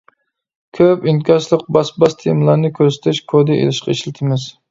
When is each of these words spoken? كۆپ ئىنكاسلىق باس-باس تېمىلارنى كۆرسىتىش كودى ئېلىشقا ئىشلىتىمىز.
كۆپ 0.77 1.03
ئىنكاسلىق 1.11 1.67
باس-باس 1.77 2.17
تېمىلارنى 2.23 2.73
كۆرسىتىش 2.79 3.19
كودى 3.35 3.61
ئېلىشقا 3.61 3.93
ئىشلىتىمىز. 3.97 4.51